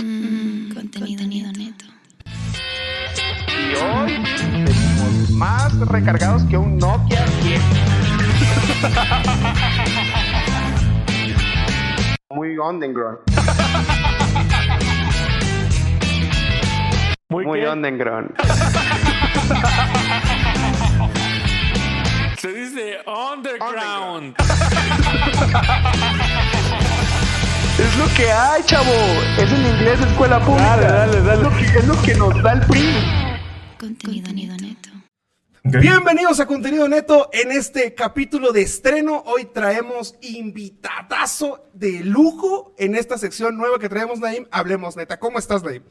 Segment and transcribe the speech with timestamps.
[0.00, 1.84] Mm, contenido neto.
[3.48, 4.22] Y hoy
[5.32, 7.62] más recargados que un Nokia 10.
[12.30, 13.18] Muy underground.
[17.28, 18.34] Muy, Muy underground.
[22.72, 24.34] Se dice underground.
[27.78, 28.90] Es lo que hay, chavo.
[29.38, 30.76] Es en inglés de escuela pública.
[30.76, 31.34] Dale, dale, dale.
[31.34, 32.94] Es lo que, es lo que nos da el PRI.
[33.78, 34.88] Contenido neto.
[35.64, 37.28] Bienvenidos a Contenido Neto.
[37.32, 43.88] En este capítulo de estreno, hoy traemos invitadazo de lujo en esta sección nueva que
[43.90, 44.46] traemos, Naim.
[44.50, 45.18] Hablemos neta.
[45.18, 45.82] ¿Cómo estás, Naim?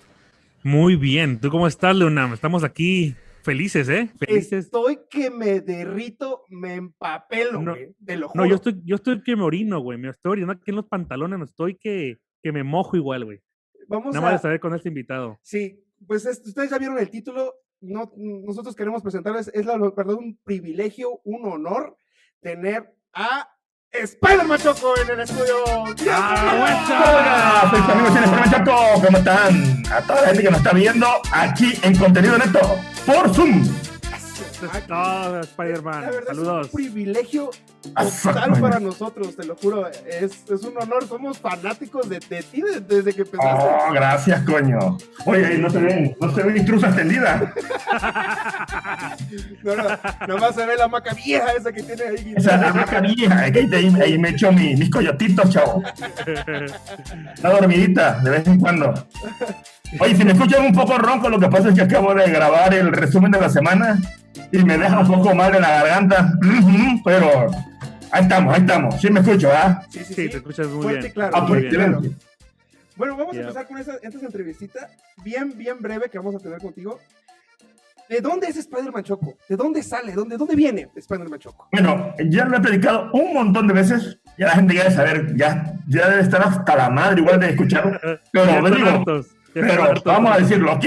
[0.64, 1.40] Muy bien.
[1.40, 2.34] ¿Tú cómo estás, Leonam?
[2.34, 4.10] Estamos aquí felices, ¿eh?
[4.18, 4.66] Felices.
[4.66, 7.96] Estoy que me derrito, me empapelo, No, güey.
[8.06, 8.44] Te lo juro.
[8.44, 9.98] No, yo estoy, yo estoy que me orino, güey.
[9.98, 11.40] Me estoy orinando aquí en los pantalones.
[11.40, 13.40] Me estoy que, que me mojo igual, güey.
[13.88, 15.40] Vamos Nada más de saber con este invitado.
[15.42, 17.54] Sí, pues es- ustedes ya vieron el título.
[17.82, 21.98] No, nosotros queremos presentarles, es la verdad un privilegio, un honor
[22.40, 23.50] tener a
[23.92, 25.56] Spider-Man Choco en el estudio.
[25.66, 25.96] Hola,
[27.72, 29.84] soy su amigo Chaco, ¿cómo están?
[29.92, 32.60] A toda la gente que nos está viendo aquí en Contenido Neto
[33.06, 33.64] por Zoom.
[34.64, 36.06] Eso es todo, Spider-Man.
[36.28, 36.68] Saludos.
[36.68, 37.50] es un privilegio
[38.24, 39.88] total para nosotros, te lo juro.
[39.88, 43.64] Es, es un honor, somos fanáticos de, de ti de- desde que empezaste.
[43.90, 44.98] Oh, gracias, coño.
[45.26, 47.54] Oye, no se ven, no se ve intrusa extendida.
[49.64, 49.84] No, no,
[50.28, 52.34] nomás se ve la maca vieja esa que tiene ahí.
[52.36, 55.84] Esa es la marca vieja, es que ahí, me echo mi- mis coyotitos, chavo.
[57.40, 58.94] Una dormidita, de vez en cuando.
[60.00, 62.74] Oye, si me escuchan un poco ronco, lo que pasa es que acabo de grabar
[62.74, 64.00] el resumen de la semana
[64.52, 66.34] y me deja un poco mal en la garganta.
[67.04, 67.28] Pero
[68.12, 69.02] ahí estamos, ahí estamos.
[69.02, 69.82] Sí me escucho, ¿ah?
[69.90, 71.14] Sí, sí, Sí, te escuchas muy Fuerte bien.
[71.14, 71.32] claro.
[71.36, 71.82] Ah, Muy pues, bien.
[71.82, 72.26] excelente.
[72.96, 73.40] Bueno, vamos Ya.
[73.40, 74.90] a empezar con esa, esta entrevistita
[75.24, 77.00] bien, bien breve que vamos a tener contigo.
[78.10, 79.38] ¿De dónde es Spider-Man Choco?
[79.48, 80.12] ¿De dónde sale?
[80.12, 81.70] ¿Dónde, dónde viene Spider-Man Choco?
[81.72, 84.20] Bueno, ya lo he predicado un montón de veces.
[84.38, 87.98] Ya la gente quiere saber, ya, ya debe estar hasta la madre igual de escucharlo.
[88.04, 90.04] Ya Pero, digo, hartos, ya pero hartos.
[90.04, 90.86] vamos a decirlo, ok.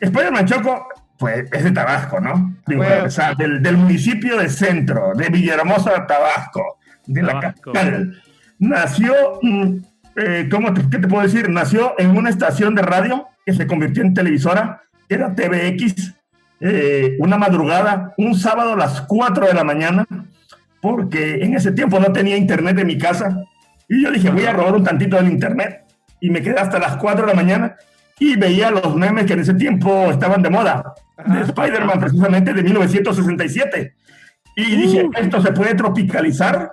[0.00, 0.86] Spider-Man Choco,
[1.24, 2.54] pues es de Tabasco, ¿no?
[2.66, 2.84] Digo, Bueno.
[2.84, 6.76] para empezar, del, del municipio de Centro, de Villahermosa, Tabasco,
[7.06, 8.22] de la capital.
[8.58, 9.76] Nació, mm,
[10.16, 11.48] eh, ¿cómo te, ¿qué te puedo decir?
[11.48, 16.12] Nació en una estación de radio que se convirtió en televisora, que era TVX,
[16.60, 20.04] eh, una madrugada, un sábado a las 4 de la mañana,
[20.82, 23.34] porque en ese tiempo no tenía internet en mi casa.
[23.88, 25.84] Y yo dije, voy a robar un tantito del internet.
[26.20, 27.76] Y me quedé hasta las 4 de la mañana
[28.18, 32.62] y veía los memes que en ese tiempo estaban de moda, de Spider-Man precisamente de
[32.62, 33.94] 1967.
[34.56, 36.72] Y dije, esto se puede tropicalizar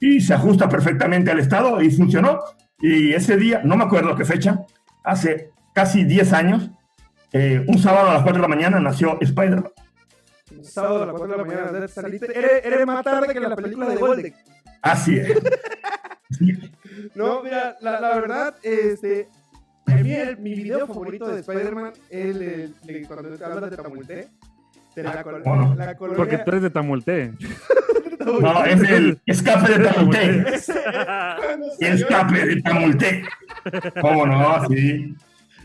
[0.00, 2.40] y se ajusta perfectamente al estado y funcionó.
[2.80, 4.60] Y ese día, no me acuerdo qué fecha,
[5.04, 6.70] hace casi 10 años,
[7.32, 9.70] eh, un sábado a las 4 de la mañana nació Spider-Man.
[10.62, 11.88] Sábado a las 4 de la mañana.
[11.88, 14.34] Saliste, eres, eres más tarde que la película de Golden.
[14.82, 15.38] Así es.
[16.30, 16.58] Sí.
[17.14, 19.28] No, mira, la, la verdad, este.
[19.92, 23.70] A mí, el- mi video favorito de Spider-Man es el, el- el- cuando te hablas
[23.70, 24.28] de Tamulté.
[24.96, 25.74] De la, col- ¿Cómo no?
[25.76, 26.16] la colonia.
[26.16, 27.32] Porque tú eres de Tamulte.
[28.20, 29.84] No, es el escape de
[30.60, 30.90] salió-
[31.80, 33.24] Escape de Tamulté.
[34.00, 34.68] ¿Cómo no?
[34.68, 35.14] Sí.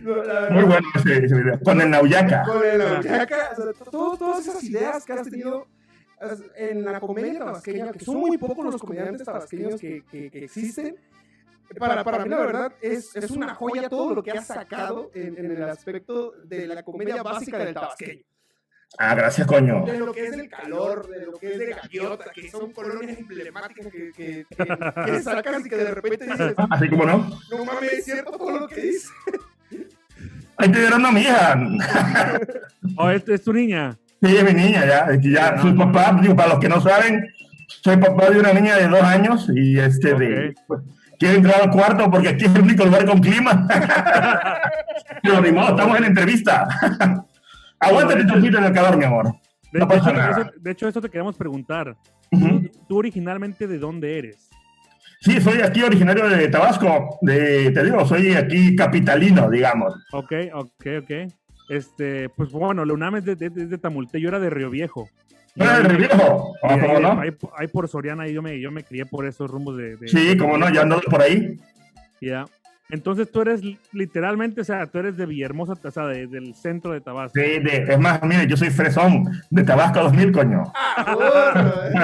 [0.01, 1.59] No, la Muy bueno ese, ese video.
[1.59, 2.43] Con el Nauyaca.
[2.43, 5.67] Con el Oaxaca, o sea, todo- todas esas ideas que has tenido
[6.55, 10.95] en la comedia tabasqueña, que son muy pocos los comediantes tabasqueños que, que- que existen.
[11.77, 15.37] Para, para mí, la verdad, es, es una joya todo lo que has sacado en,
[15.37, 18.23] en el aspecto de la comedia básica del tabasqueño.
[18.97, 19.83] Ah, gracias, coño.
[19.85, 23.17] De lo que es el calor, de lo que es de gaviota, que son colonias
[23.17, 24.65] emblemáticas que, que, que,
[25.05, 27.39] que sacas y que de repente dices, Así como no.
[27.51, 29.11] no mames, es cierto todo lo que dices.
[30.57, 31.59] Ahí te dieron a mi hija.
[32.97, 33.97] Oh, ¿es, es tu niña.
[34.21, 34.99] Sí, es mi niña, ya.
[35.11, 36.17] Es que ya soy papá.
[36.21, 37.27] Digo, para los que no saben,
[37.67, 40.55] soy papá de una niña de dos años y este de.
[40.65, 40.81] Pues,
[41.19, 43.67] quiero entrar al cuarto porque aquí es el único lugar con clima.
[45.23, 46.67] Pero ni modo, estamos en entrevista.
[47.79, 49.33] Aguántate tu en el calor, mi amor.
[49.71, 50.31] De, No de hecho, nada.
[50.41, 51.95] eso, de hecho, eso te queríamos preguntar.
[52.31, 54.49] ¿Tú, tú originalmente de dónde eres?
[55.21, 57.17] Sí, soy aquí originario de Tabasco.
[57.21, 59.93] De, te digo, soy aquí capitalino, digamos.
[60.11, 61.11] Ok, ok, ok.
[61.69, 65.09] Este, pues bueno, Leonam es de, de, de Tamulte, yo era de Río Viejo.
[65.55, 66.53] ¿No eres de viejo?
[66.63, 67.21] Y ¿O ahí, cómo no?
[67.21, 69.95] ahí- ahí por Soriana, ahí yo me, yo me crié por esos rumbos de...
[69.95, 71.59] de- Sí, como no, ya ando por ahí.
[72.21, 72.45] Ya.
[72.89, 76.53] Entonces tú eres li- literalmente, o sea, tú eres de Villahermosa, o sea, de- del
[76.55, 77.33] centro de Tabasco.
[77.39, 80.71] Sí, de- es más, mire, yo soy fresón de Tabasco 2000, coño.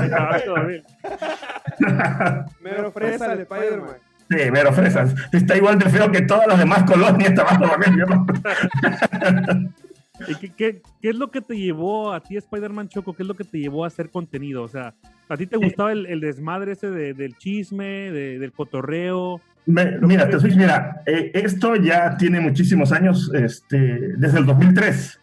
[0.10, 0.82] Tabasco, David.
[2.62, 3.96] Mero fresa de Spider-Man.
[4.30, 5.14] Sí, pero fresas.
[5.34, 8.06] Está igual de feo que todas las demás colonias Tabasco 2000.
[10.28, 13.14] yo no- ¿Y qué, qué- qué es lo que te llevó a ti, Spider-Man Choco?
[13.14, 14.64] ¿Qué es lo que te llevó a hacer contenido?
[14.64, 14.94] O sea,
[15.30, 19.42] ¿a ti te gustaba el, el desmadre ese de- del chisme, de- del cotorreo?
[19.66, 23.78] Me- mira, te soy, mira, eh, esto ya tiene muchísimos años, este,
[24.18, 25.20] desde el 2003.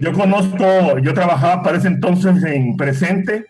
[0.00, 3.46] Yo conozco, yo trabajaba para ese entonces en Presente.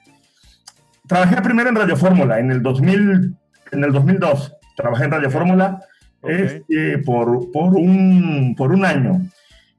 [1.07, 3.35] Trabajé primero en Radio Fórmula en el 2000,
[3.73, 4.53] en el 2002.
[4.77, 5.81] Trabajé en Radio Fórmula
[6.21, 6.31] Ok.
[6.31, 9.21] este, por, por, un, por un año.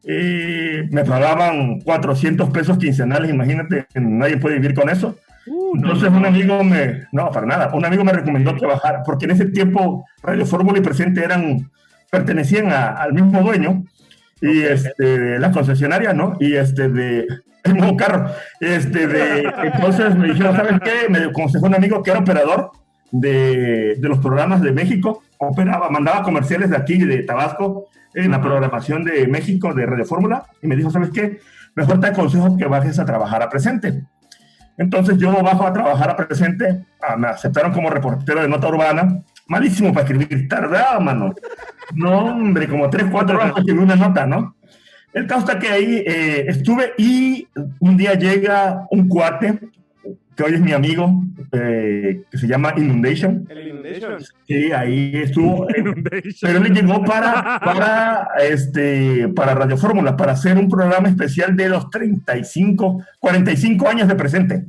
[0.09, 5.18] Eh, me pagaban 400 pesos quincenales, imagínate, nadie puede vivir con eso.
[5.45, 9.04] Uh, Entonces no, un amigo me, no, para nada, un amigo me recomendó que bajara,
[9.04, 11.69] porque en ese tiempo Radio Fórmula y Presente eran,
[12.09, 13.83] pertenecían a- al mismo dueño,
[14.42, 16.38] y este, la concesionaria, ¿no?
[16.39, 17.27] Y este, de,
[17.65, 18.30] el mismo carro,
[18.62, 21.09] este, de, entonces me dijeron, ¿sabes qué?
[21.09, 22.71] Me aconsejó un amigo que era operador
[23.12, 28.42] de, de los programas de México, operaba, mandaba comerciales de aquí, de Tabasco, en la
[28.42, 31.39] programación de México, de Radio Fórmula, y me dijo, ¿sabes qué?
[31.75, 34.04] Mejor te aconsejo que bajes a trabajar a Presente.
[34.77, 39.24] Entonces yo bajo a trabajar a presente, ah, me aceptaron como reportero de nota urbana,
[39.48, 41.33] malísimo para escribir, tardaba, mano.
[41.95, 44.56] No, hombre, como tres, cuatro horas para escribir una nota, ¿no?
[45.13, 47.48] El caso está que ahí eh, estuve y
[47.80, 49.59] un día llega un cuate,
[50.38, 54.18] que hoy es mi amigo, eh, que se llama Inundation, El Inundation.
[54.45, 56.34] y ahí estuvo, Inundation.
[56.42, 61.69] pero él llegó para, para, este, para Radio Fórmula, para hacer un programa especial de
[61.69, 64.66] los 35, 45 años de presente.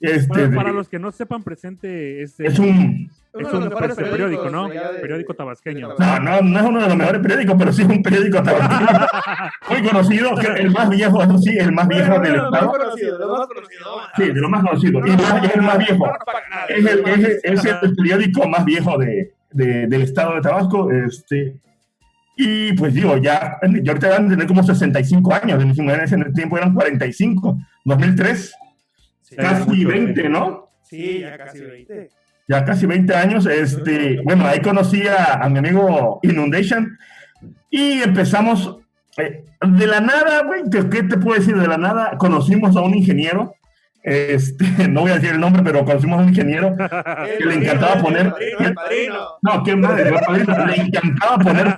[0.00, 4.66] Este, para de- los que no sepan, presente es, es un, es un periódico, ¿no?
[4.68, 5.88] de periódico tabasqueño.
[5.98, 8.88] no, no, no es uno de los mejores periódicos, pero sí es un periódico tabasqueño
[9.68, 12.50] muy conocido, que el más viejo, eso sí, el más viejo Bueno, del bueno, lo
[12.50, 12.78] más estado.
[12.78, 13.84] conocido, lo más conocido.
[14.16, 15.06] Sí, de lo más conocido.
[15.06, 16.06] Y más- es el más viejo.
[16.68, 20.90] Es el, es, el- es el periódico más viejo de, de- del estado de Tabasco.
[20.90, 21.56] Este,
[22.36, 26.22] y pues digo, ya, yo ahorita van a tener como 65 años, en ese en
[26.22, 28.54] el tiempo eran 45, 2003,
[29.30, 30.70] Sí, casi mucho, 20, ¿no?
[30.82, 32.08] Sí, ya casi 20.
[32.48, 33.46] Ya casi 20 años.
[33.46, 36.98] Este, bueno, ahí conocí a, a mi amigo Inundation
[37.70, 38.78] y empezamos
[39.16, 41.56] eh, de la nada, güey, ¿qué qué te puedo decir?
[41.56, 43.54] De la nada conocimos a un ingeniero.
[44.02, 46.74] Este, no voy a decir el nombre, pero conocimos a un ingeniero
[47.38, 48.32] que le encantaba poner.
[49.42, 51.76] No, qué madre, le encantaba poner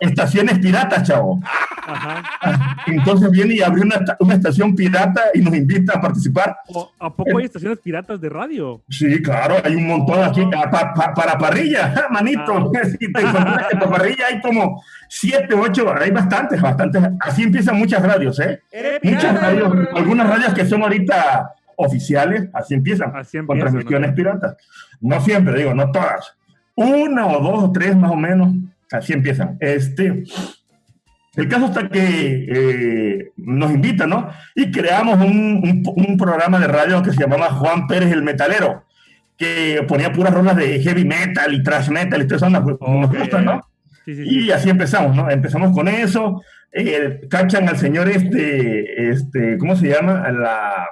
[0.00, 1.40] estaciones piratas, chavo.
[1.88, 2.76] Ajá.
[2.86, 6.56] Entonces viene y abrió una, una estación pirata y nos invita a participar.
[7.00, 8.80] ¿A poco hay estaciones piratas de radio?
[8.88, 12.72] Sí, claro, hay un montón aquí ah, pa- pa- para parrilla, ja, manito.
[12.76, 12.84] Ah.
[12.88, 17.02] Si te encuentras que para parrilla hay como siete, ocho, hay bastantes, bastantes.
[17.20, 18.60] Así empiezan muchas radios, ¿eh?
[19.02, 24.14] Muchas radios, algunas radios que son ahorita oficiales, así empiezan, Así con empiezan, transmisiones ¿no?
[24.16, 24.56] piratas.
[25.00, 26.36] No siempre, digo, no todas.
[26.74, 28.54] Una o dos o tres más o menos,
[28.90, 29.56] así empiezan.
[29.60, 30.24] Este,
[31.36, 34.30] el caso está que eh, nos invitan, ¿no?
[34.54, 38.84] Y creamos un, un- un programa de radio que se llamaba Juan Pérez el Metalero,
[39.36, 42.78] que ponía puras rolas de heavy metal y thrash metal y todo eso, nos, nos
[43.10, 43.18] Ok.
[43.18, 43.60] gusta, ¿no?
[44.06, 44.44] Sí, sí, sí.
[44.46, 45.28] Y así empezamos, ¿no?
[45.30, 50.30] Empezamos con eso, eh, cachan al señor este, este, ¿cómo se llama?
[50.30, 50.86] La,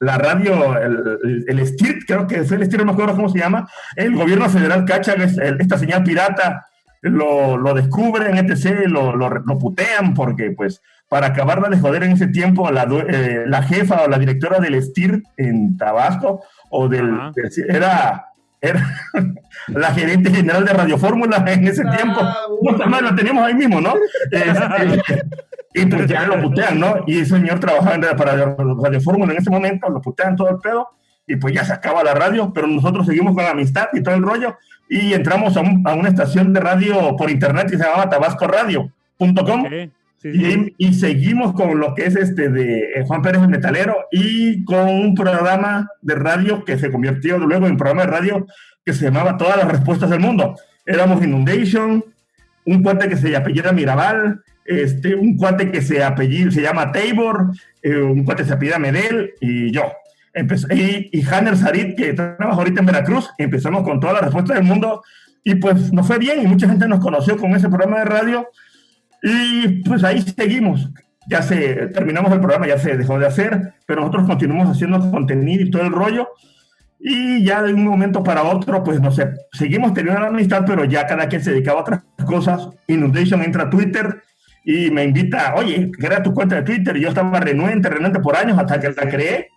[0.00, 3.28] la radio, el, el, el STIRT, creo que es el STIRT, no me acuerdo cómo
[3.28, 6.66] se llama, el gobierno federal cacha esta señal pirata,
[7.02, 12.12] lo, lo descubren, etc., lo, lo, lo putean, porque pues para acabarla de joder en
[12.12, 17.08] ese tiempo, la, eh, la jefa o la directora del STIR en Tabasco, o del,
[17.68, 18.26] era,
[18.60, 18.90] era
[19.68, 22.20] la gerente general de Radio Fórmula en ese Ah, tiempo.
[22.60, 22.86] bueno.
[22.86, 23.94] Madre, lo teníamos ahí mismo, ¿no?
[24.32, 25.22] Este,
[25.82, 26.96] y pues ya lo putean, ¿no?
[27.06, 30.88] Y el señor trabajaba para Radio Fórmula en ese momento, lo putean todo el pedo,
[31.26, 34.14] y pues ya se acaba la radio, pero nosotros seguimos con la amistad y todo
[34.14, 34.56] el rollo,
[34.88, 39.64] y entramos a, un- a una estación de radio por internet que se llamaba tabascoradio.com.
[39.64, 39.72] Ok.
[40.18, 40.30] Sí.
[40.32, 44.64] Y, y seguimos con lo que es este de eh, Juan Pérez el Metalero y
[44.64, 48.46] con un programa de radio que se convirtió luego en programa de radio
[48.84, 50.56] que se llamaba Todas las Respuestas del Mundo.
[50.86, 52.02] Éramos Inundation,
[52.64, 57.52] un cuate que se apellida Mirabal, este, un cuate que se apellida, se llama Tabor,
[57.82, 59.84] eh, un cuate que se apellida Medel y yo.
[60.32, 64.56] Empezó, y, y Hanner Sarit, que trabaja ahorita en Veracruz, empezamos con todas las respuestas
[64.56, 65.02] del mundo
[65.42, 68.48] y pues nos fue bien y mucha gente nos conoció con ese programa de radio
[69.22, 70.90] y pues ahí seguimos.
[71.28, 75.64] Ya se terminamos el programa, ya se dejó de hacer, pero nosotros continuamos haciendo contenido
[75.64, 76.28] y todo el rollo.
[76.98, 80.84] Y ya de un momento para otro, pues no sé, seguimos teniendo la amistad, pero
[80.84, 82.68] ya cada quien se dedicaba a otras cosas.
[82.86, 84.22] Inundation entra a Twitter
[84.68, 86.96] y me invita, oye, crea tu cuenta de Twitter.
[86.96, 89.48] Y yo estaba renuente, renuente por años hasta que la creé.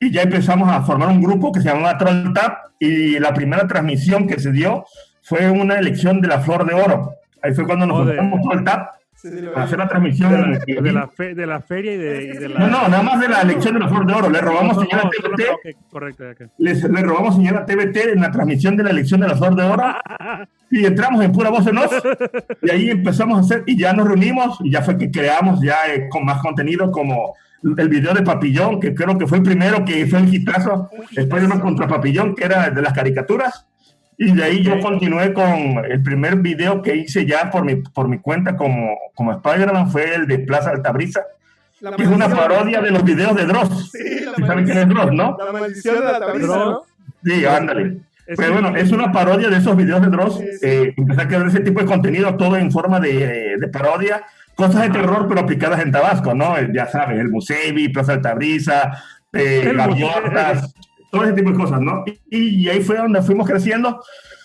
[0.00, 2.72] Y ya empezamos a formar un grupo que se llamaba Troll Tap.
[2.80, 4.84] Y la primera transmisión que se dio
[5.22, 7.12] fue una elección de la Flor de Oro.
[7.42, 8.88] Ahí fue cuando nos juntamos Troll Tap
[9.30, 10.30] Sí, sí, lo para hacer la transmisión.
[10.32, 12.58] De la, de la fe- de la feria y de, y de la...
[12.60, 14.30] No, no, nada más de la elección de la Flor de Oro.
[14.30, 15.42] Le robamos No, señal a no, TVT.
[15.50, 16.50] ok, correcto, ok.
[16.58, 19.54] les- le robamos señal a TVT en la transmisión de la elección de la Flor
[19.56, 19.84] de Oro
[20.70, 21.92] y entramos en pura voz en off
[22.62, 25.76] y ahí empezamos a hacer y ya nos reunimos y ya fue que creamos ya
[25.94, 27.34] eh, con más contenido como
[27.78, 31.60] el video de Papillón que creo que fue el primero que fue un hitazo Spider-Man
[31.60, 33.66] contra Papillón que era de las caricaturas
[34.18, 38.08] y de ahí yo continué con el primer video que hice ya por mi, por
[38.08, 41.22] mi cuenta como, como Spider-Man fue el de Plaza Altabrisa
[41.80, 44.78] La que es una parodia de los videos de Dross Sí, la ¿Sí ¿saben quién
[44.78, 45.36] es Dross, no?
[45.38, 46.82] La maldición de la tabliza, ¿no?
[47.22, 50.38] Sí, ándale Es Pero bueno, es una parodia de esos videos de Dross.
[50.38, 50.66] Sí, sí.
[50.66, 54.22] Eh, empecé a crear ese tipo de contenido, todo en forma de, de parodia,
[54.54, 56.56] cosas de terror, pero aplicadas en Tabasco, ¿no?
[56.56, 60.74] Eh, Ya sabes, el Musevi, Plaza Altabrisa, eh, gaviotas,
[61.16, 62.04] todo ese tipo de cosas, ¿no?
[62.30, 64.02] Y, y ahí fue donde fuimos creciendo,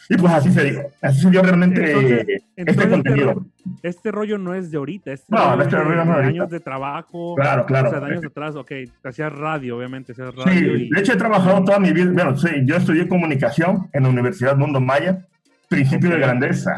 [0.10, 0.82] y pues así se dio.
[1.02, 3.34] Así se dio realmente Entonces- este entonces contenido.
[3.34, 3.46] ro-
[3.84, 6.18] este rollo no es de ahorita, este No, rollo este es de, rollo no es
[6.20, 7.36] de años de trabajo.
[7.36, 7.88] Claro, claro.
[7.88, 8.72] O sea, de años atrás, ok,
[9.04, 10.52] hacías radio, obviamente, hacías radio.
[10.52, 14.04] Sí, y- de hecho he trabajado toda mi vida, bueno, sí, yo estudié comunicación en
[14.04, 15.26] la Universidad Mundo Maya,
[15.70, 16.72] principio de grandeza.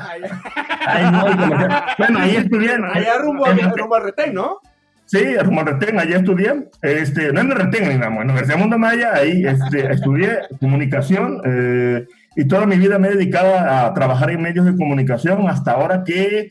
[0.86, 2.74] Ay, no, que- bueno, ahí estudié.
[2.74, 4.60] allá rumbo, a, rumbo a Retén, ¿no?
[5.06, 9.46] Sí, a Retén, allá estudié, este, no en Retén, en la Universidad Mundo Maya, ahí
[9.46, 14.66] este, estudié comunicación eh, y toda mi vida me he dedicado a trabajar en medios
[14.66, 16.50] de comunicación hasta ahora que,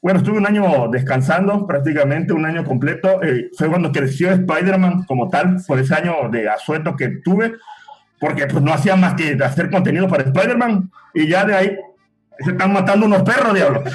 [0.00, 5.28] bueno, estuve un año descansando, prácticamente un año completo, eh, fue cuando creció Spider-Man como
[5.28, 7.54] tal, por ese año de asueto que tuve,
[8.18, 11.76] porque pues no hacía más que hacer contenido para Spider-Man y ya de ahí
[12.40, 13.82] se están matando unos perros, diablo.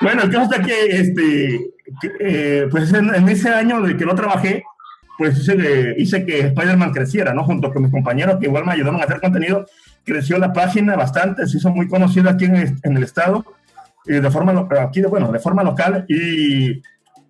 [0.00, 1.60] Bueno, el caso es que, este,
[2.20, 4.64] eh, pues en, en ese año de que no trabajé,
[5.18, 7.44] pues hice, de- hice que Spider-Man creciera, ¿no?
[7.44, 9.66] Junto con mis compañeros que igual me ayudaron a hacer contenido,
[10.04, 13.44] creció la página bastante, se hizo muy conocida aquí en, en el estado,
[14.06, 16.70] y de forma, aquí, de- bueno, de forma local, y,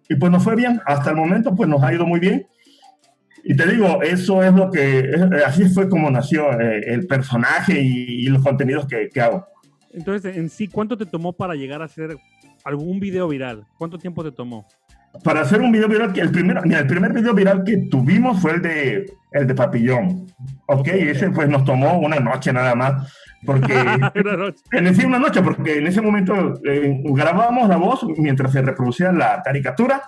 [0.09, 2.47] y pues nos fue bien, hasta el momento pues nos ha ido muy bien.
[3.45, 7.79] Y te digo, eso es lo que, es- así fue como nació eh, el personaje
[7.81, 9.47] y, los contenidos que, que hago.
[9.93, 12.17] Entonces, en sí, ¿cuánto te tomó para llegar a hacer
[12.65, 13.65] algún video viral?
[13.79, 14.67] ¿Cuánto tiempo te tomó?
[15.25, 18.41] para hacer un video viral, que el primer, mira, el primer video viral que tuvimos
[18.41, 20.27] fue el de, el de Papillón.
[20.65, 23.13] Ok, ese pues nos tomó una noche nada más,
[23.45, 23.75] porque,
[24.25, 24.63] Una noche.
[24.73, 29.13] en ese, una noche, porque en ese momento eh, grabábamos la voz mientras se reproducía
[29.13, 30.01] la caricatura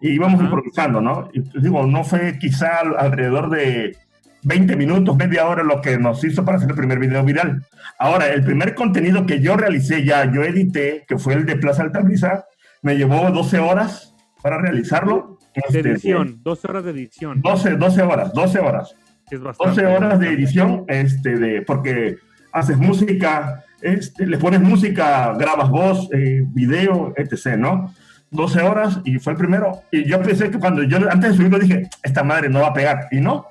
[0.00, 1.28] y íbamos improvisando, ¿no?
[1.32, 3.96] Y digo, no fue quizá al- alrededor de
[4.44, 7.64] 20 minutos, media hora lo que nos hizo para hacer el primer video viral.
[7.98, 11.82] Ahora, el primer contenido que yo realicé ya, yo edité, que fue el de Plaza
[11.82, 12.46] Altabrisa,
[12.82, 15.38] me llevó 12 horas para realizarlo.
[15.54, 17.40] De Este, edición, 12 horas de edición.
[17.42, 18.96] 12, 12 horas, 12 horas.
[19.30, 19.82] es bastante.
[19.82, 22.16] 12 horas de edición, este, de, porque
[22.52, 27.94] haces música, este, le pones música, grabas voz, eh, video, etc., ¿no?
[28.30, 29.82] 12 horas y fue el primero.
[29.90, 32.74] Y yo pensé que cuando yo antes de subirlo dije, esta madre no va a
[32.74, 33.08] pegar.
[33.10, 33.46] Y no,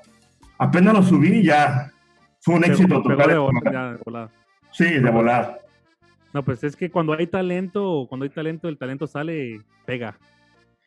[0.62, 1.90] apenas lo subí y ya
[2.40, 3.28] fue un éxito total.
[3.28, 4.28] de ya, de.
[4.72, 5.60] Sí, de volar.
[6.32, 10.16] No, pues es que cuando hay talento, cuando hay talento, el talento sale, pega.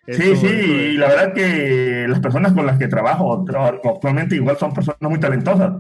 [0.08, 3.44] Sí, Eso- sí, eso es- y la verdad que las personas con las que trabajo
[3.46, 5.72] tra- actualmente igual son personas muy talentosas.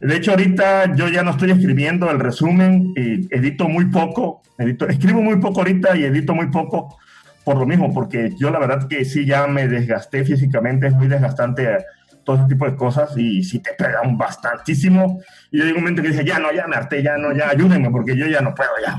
[0.00, 4.86] De hecho, ahorita yo ya no estoy escribiendo el resumen y edito muy poco, edito,
[4.88, 6.98] escribo muy poco ahorita y edito muy poco
[7.44, 11.08] por lo mismo, porque yo la verdad que sí ya me desgasté físicamente, es muy
[11.08, 11.66] desgastante
[12.28, 15.22] todo ese tipo de cosas y sí te pegan bastantísimo.
[15.50, 17.48] Y yo llega un momento que dije, ya no, ya me harté, ya no, ya
[17.48, 18.98] ayúdenme porque yo ya no puedo, ya.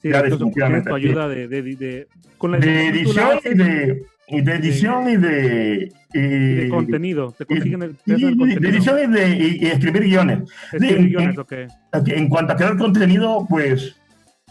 [0.00, 2.06] Sí, ya definitivamente, tu ayuda de, de, de-
[2.38, 5.92] con la De edición y de, y de edición y de...
[6.14, 7.34] y y- de contenido.
[7.36, 8.70] Te consiguen el, y- el de contenido.
[8.70, 9.28] edición y de
[9.60, 10.38] y- escribir guiones.
[10.72, 11.52] Escribir guiones, en- ok.
[11.92, 13.94] Ok, En cuanto a crear contenido, pues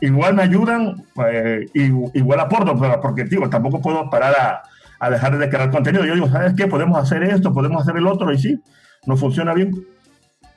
[0.01, 1.65] igual me ayudan, eh,
[2.13, 4.63] igual aporto, pero porque digo, tampoco puedo parar a,
[5.05, 6.05] a dejar de crear contenido.
[6.05, 6.67] Yo digo, ¿sabes qué?
[6.67, 8.59] Podemos hacer esto, podemos hacer el otro, y sí,
[9.05, 9.85] nos funciona bien.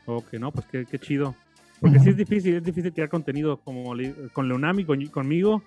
[0.06, 1.34] Ok, no, pues qué, qué chido.
[1.80, 5.62] Porque sí es difícil, es difícil crear contenido como le- con Leonami, con, conmigo.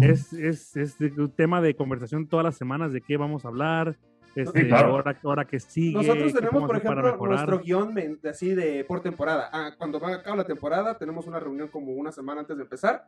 [0.00, 3.96] Es, es, es un tema de conversación todas las semanas de qué vamos a hablar,
[4.34, 4.88] este, Sí, claro.
[4.90, 5.96] ahora, ahora que sigue.
[5.96, 7.94] Nosotros tenemos, por ejemplo, nuestro guion
[8.28, 9.48] así de por temporada.
[9.52, 12.62] Ah, cuando va a acabar la temporada, tenemos una reunión como una semana antes de
[12.64, 13.06] empezar.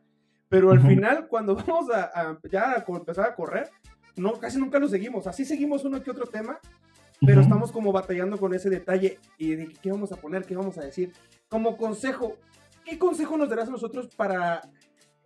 [0.48, 0.88] Pero al Ujú.
[0.88, 3.68] final, cuando vamos a, a ya a empezar a correr,
[4.16, 5.26] no, casi nunca lo seguimos.
[5.26, 6.58] Así seguimos uno que otro tema.
[7.24, 10.76] pero estamos como batallando con ese detalle y de qué vamos a poner, qué vamos
[10.78, 11.12] a decir.
[11.48, 12.36] Como consejo,
[12.84, 14.60] ¿qué consejo nos darás a nosotros para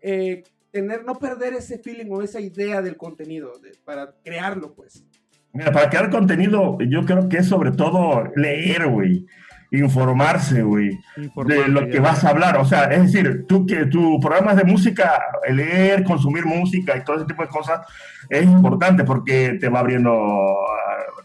[0.00, 5.04] eh, tener, no perder ese feeling o esa idea del contenido, de- para crearlo, pues?
[5.52, 9.26] Mira, para crear contenido, yo creo que es sobre todo leer, güey.
[9.72, 10.98] Informarse, güey.
[11.46, 12.56] de lo que vas a hablar.
[12.56, 17.04] O sea, es decir, tú que tu programa es de música, leer, consumir música y
[17.04, 17.80] todo ese tipo de cosas
[18.28, 20.56] es importante porque te va abriendo,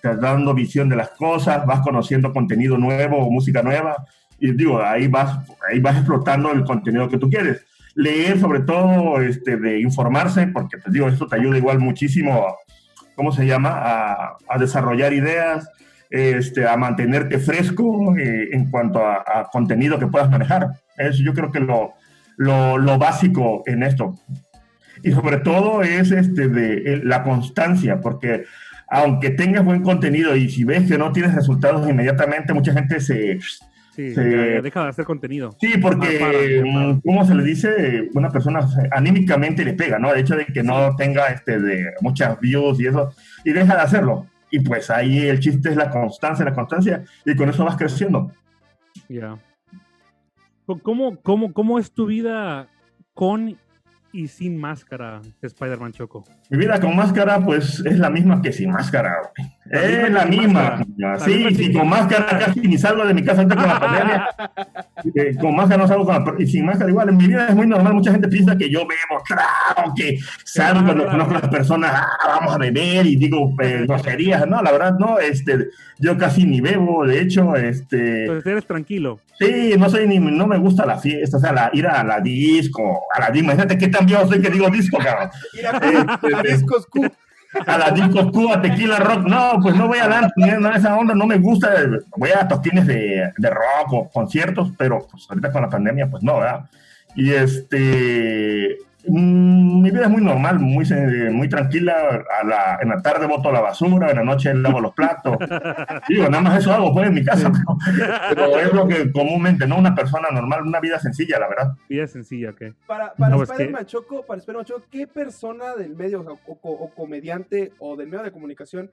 [0.02, 4.06] te va dando visión de las cosas, vas conociendo contenido nuevo o música nueva.
[4.40, 7.66] Y digo, ahí vas, ahí vas explotando el contenido que tú quieres.
[7.96, 12.58] Leer, sobre todo, este, de informarse, porque te digo, esto te ayuda igual muchísimo,
[13.16, 13.70] ¿cómo se llama?
[13.70, 15.70] A, a desarrollar ideas,
[16.10, 20.68] este, a mantenerte fresco eh, en cuanto a, a contenido que puedas manejar.
[20.98, 21.94] Es yo creo que lo,
[22.38, 24.16] lo, lo básico en esto.
[25.04, 28.46] Y sobre todo es este, de, la constancia, porque
[28.88, 33.40] aunque tengas buen contenido y si ves que no tienes resultados inmediatamente, mucha gente se...
[33.96, 34.22] Sí, ya
[34.62, 35.56] deja de hacer contenido.
[35.62, 36.88] Sí, porque, Ah, para, para.
[36.94, 38.10] mm, ¿cómo se le dice?
[38.14, 40.14] Una persona se- anímicamente le pega, ¿no?
[40.14, 43.14] El hecho de que no tenga este, de muchas views y eso,
[43.46, 44.28] y deja de hacerlo.
[44.56, 48.32] Y pues ahí el chiste es la constancia, la constancia, y con eso vas creciendo.
[49.10, 49.38] Ya.
[50.82, 52.70] ¿Cómo, cómo, ¿Cómo es tu vida
[53.14, 53.58] con
[54.16, 56.24] y sin máscara, Spider-Man Choco?
[56.50, 59.14] Mi vida con máscara, pues es la misma que sin máscara.
[59.66, 60.54] La Es misma la misma.
[60.62, 60.86] máscara.
[60.98, 63.68] La Sí, misma sí, sin- con máscara casi ni salgo de mi casa ahorita con
[63.68, 64.28] la pandemia.
[65.14, 67.10] Eh, con máscara no salgo con la, y sin máscara igual.
[67.10, 67.94] En mi vida es muy normal.
[67.94, 71.12] Mucha gente piensa que yo bebo, claro, que salgo cuando Claro.
[71.12, 74.48] conozco a las personas, ah, vamos a beber y digo eh, groserías.
[74.48, 75.20] No, la verdad, no.
[75.20, 75.68] Este,
[76.00, 77.06] yo casi ni bebo.
[77.06, 78.26] De hecho, este.
[78.26, 79.20] Pues eres tranquilo.
[79.38, 82.22] Sí, no soy ni, no me gusta la fiesta, o sea, la, ir a la
[82.22, 85.30] disco, a la disco, imagínate qué tan viejo soy que digo disco, cabrón.
[86.34, 87.12] A, Discos Q.
[87.66, 91.16] A la disco Cuba, tequila rock, no, pues no voy a dar no, esa onda,
[91.16, 91.74] no me gusta,
[92.18, 96.22] voy a toquines de, de rock o conciertos, pero pues ahorita con la pandemia, pues
[96.22, 96.70] no, ¿verdad?
[97.16, 100.86] Y este, mm, mi vida es muy normal, muy,
[101.32, 104.94] muy tranquila, a la, en la tarde boto la basura, en la noche lavo los
[104.94, 105.38] platos,
[106.10, 107.52] digo, nada más eso hago, pues en mi casa,
[108.30, 111.74] pero, pero es lo que comúnmente, no una persona normal, una vida sencilla, la verdad.
[111.90, 112.74] Vida sencilla, ¿qué?
[112.88, 117.96] Para, para No, es Spider-Man Choco, para Choco, ¿qué persona del medio o comediante o
[117.96, 118.92] del medio de comunicación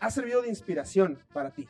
[0.00, 1.68] ha servido de inspiración para ti?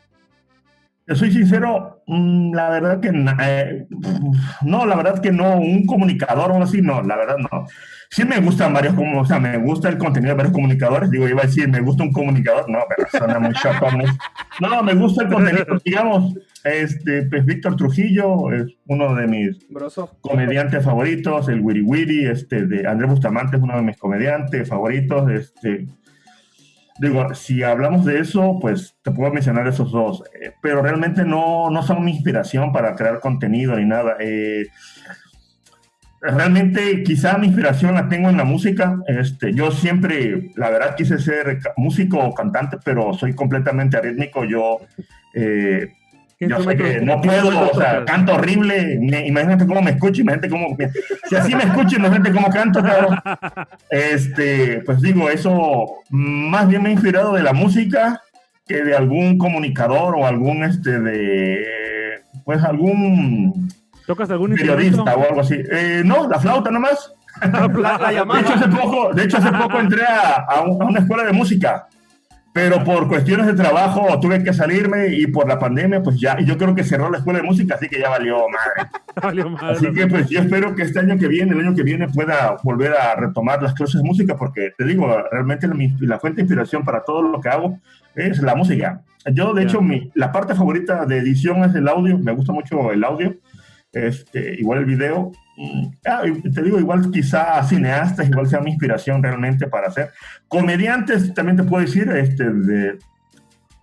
[1.05, 3.87] Te soy sincero, mm, la verdad que eh,
[4.63, 7.67] no, la verdad que no, un comunicador o así, no, la verdad no.
[8.09, 11.29] Sí me gustan varios, como, o sea, me gusta el contenido de varios comunicadores, digo,
[11.29, 13.53] iba a decir, me gusta un comunicador, no, pero suena muy.
[14.61, 14.69] ¿no?
[14.69, 20.11] No, me gusta el contenido, digamos, este, pues Víctor Trujillo es uno de mis Broso.
[20.21, 25.29] comediantes favoritos, el Wiri Wiri, este, de Andrés Bustamante es uno de mis comediantes favoritos,
[25.31, 25.87] este,
[26.99, 31.71] digo, si hablamos de eso, pues te puedo mencionar esos dos, eh, pero realmente no,
[31.71, 34.17] no son mi inspiración para crear contenido ni nada.
[34.21, 34.67] eh,
[36.21, 38.99] realmente quizá mi inspiración la tengo en la música.
[39.07, 44.45] Este, yo siempre, la verdad, quise ser músico o cantante, pero soy completamente arrítmico.
[44.45, 44.79] Yo
[45.35, 46.02] eh, ¿Qué
[46.49, 48.99] yo sé que no puedo, o sea, canto horrible.
[49.01, 50.75] me- imagínate cómo me escucho, imagínate cómo.
[50.79, 50.91] me-
[51.29, 53.19] si así me escucho, imagínate cómo canto, cabrón.
[53.91, 58.21] Este, pues digo, eso más bien me ha inspirado de la música
[58.67, 61.65] que de algún comunicador o algún, este, de.
[62.45, 63.69] Pues algún
[64.07, 65.57] ¿Tocas algún periodista o algo así.
[65.71, 67.13] Eh, no, la flauta nomás.
[67.43, 68.41] La, la De llamada.
[68.43, 71.33] hecho, hace poco, de hecho, hace poco entré a, a un- a una escuela de
[71.33, 71.87] música,
[72.53, 76.45] pero por cuestiones de trabajo tuve que salirme y por la pandemia, pues ya, y
[76.45, 78.91] yo creo que cerró la escuela de música, así que ya valió madre.
[79.23, 79.77] Valió madre.
[79.77, 82.57] Así que pues yo espero que este año que viene, el año que viene, pueda
[82.63, 86.43] volver a retomar las clases de música, porque te digo, realmente la, la fuente de
[86.43, 87.79] inspiración para todo lo que hago
[88.15, 89.03] es la música.
[89.33, 89.69] Yo, de Ya.
[89.69, 93.35] hecho, mi, la parte favorita de edición es el audio, me gusta mucho el audio,
[93.93, 95.33] este, igual el video.
[95.57, 96.23] Mm, ah,
[96.55, 100.11] te digo, igual quizá cineastas, igual sea mi inspiración realmente para hacer.
[100.49, 102.99] Comediantes, también te puedo decir, este, de,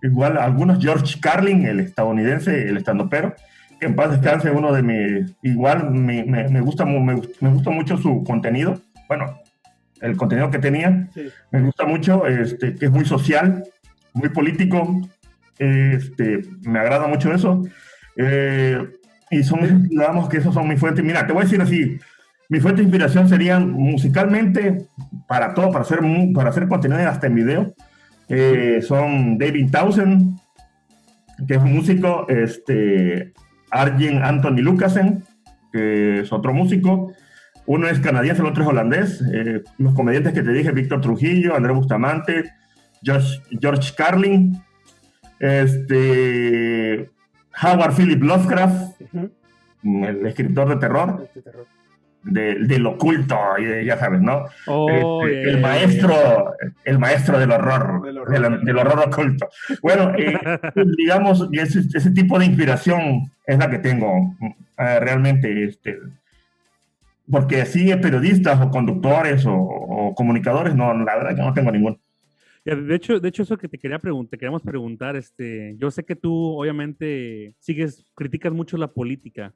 [0.02, 3.34] igual algunos, George Carlin, el estadounidense, el estandopero,
[3.78, 7.00] que en paz descanse, uno de mis, igual me, me, me gusta, me,
[7.40, 9.40] me gusta mucho su contenido, bueno,
[10.00, 11.28] el contenido que tenía, Sí.
[11.50, 13.64] me gusta mucho, este, que es muy social,
[14.12, 15.00] muy político,
[15.58, 17.62] este, me agrada mucho eso,
[18.16, 18.86] eh,
[19.30, 21.98] y son, digamos que esos son mis fuentes, mira, te voy a decir así,
[22.48, 24.86] mi fuente de inspiración serían musicalmente,
[25.28, 26.00] para todo, para hacer,
[26.34, 27.74] para hacer contenido hasta en video,
[28.28, 30.38] eh, son David Townsend,
[31.46, 33.32] que es un músico, este,
[33.70, 35.22] Arjen Anthony Lucasen,
[35.72, 37.12] que es otro músico,
[37.66, 41.54] uno es canadiense, el otro es holandés, eh, los comediantes que te dije, Víctor Trujillo,
[41.54, 42.52] Andrés Bustamante,
[43.04, 44.60] Josh- George Carlin,
[45.38, 47.10] Este,
[47.62, 49.30] Howard Philip Lovecraft, Ujú.
[50.06, 51.66] el escritor de terror, Este terror.
[52.22, 53.36] de- del oculto,
[53.84, 54.44] ya sabes, ¿no?
[54.66, 54.88] Oh,
[55.26, 58.40] Este, yeah, el yeah, maestro, el maestro del horror, Del horror.
[58.58, 59.48] del, del horror oculto.
[59.82, 60.38] Bueno, eh,
[60.98, 64.34] digamos que ese, ese tipo de inspiración es la que tengo
[64.78, 65.98] eh, realmente, este,
[67.30, 71.98] porque así periodistas o conductores o, o comunicadores, no, la verdad que no tengo ninguno.
[72.64, 76.14] De hecho, de hecho, eso que te quería preguntar, queríamos preguntar, este, yo sé que
[76.14, 79.54] tú obviamente sigues, criticas mucho la política.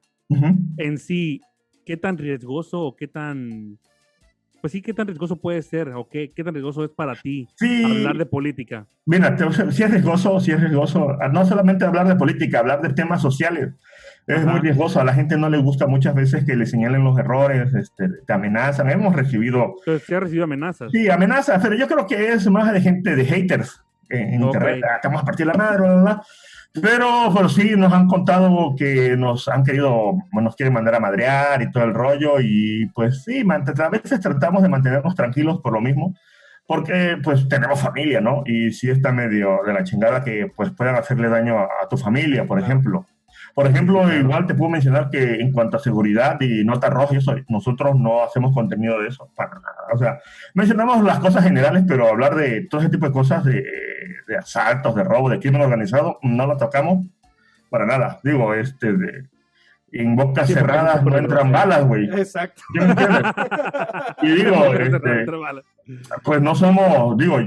[0.77, 1.39] En sí,
[1.85, 3.77] ¿qué tan riesgoso o qué tan,
[4.65, 7.47] pues sí, qué tan riesgoso puede ser o qué, qué tan riesgoso es para ti
[7.53, 8.87] Sí, hablar de política?
[9.05, 12.81] Mira, sea, sí es riesgoso, sí es riesgoso, ah, no solamente hablar de política, hablar
[12.81, 13.75] de temas sociales.
[14.25, 14.51] Es Ajá.
[14.53, 17.75] muy riesgoso, a la gente no le gusta muchas veces que le señalen los errores,
[17.75, 18.89] este, te amenazan.
[18.89, 20.91] Hemos recibido, Entonces, ¿sí has recibido amenazas?
[20.91, 24.55] sí, amenazas, pero yo creo que es más de gente, de haters en, en Ok.
[24.55, 24.83] internet.
[24.83, 26.23] Ah, te vamos a partir la madre, bla, bla, bla.
[26.81, 31.61] Pero, pero sí, nos han contado que nos han querido, nos quieren mandar a madrear
[31.61, 32.39] y todo el rollo.
[32.41, 36.13] Y pues sí, a veces tratamos de mantenernos tranquilos por lo mismo
[36.67, 38.41] porque pues tenemos familia, ¿no?
[38.45, 41.97] Y si está medio de la chingada que pues puedan hacerle daño a, a tu
[41.97, 43.05] familia, por ejemplo.
[43.55, 47.17] Por ejemplo, igual te puedo mencionar que en cuanto a seguridad y nota roja, y
[47.17, 49.93] eso, nosotros no hacemos contenido de eso, para nada.
[49.93, 50.19] O sea,
[50.53, 53.63] mencionamos las cosas generales, pero hablar de todo ese tipo de cosas, de,
[54.27, 57.05] de asaltos, de robo, de crimen organizado, no lo tocamos
[57.69, 58.19] para nada.
[58.23, 59.23] Digo, este, de,
[59.93, 62.09] en bocas Sí, cerradas no entran balas, güey.
[62.13, 62.61] Exacto.
[62.73, 62.95] ¿Sí me?
[64.21, 65.25] Y digo, este,
[66.23, 67.39] pues no somos, digo,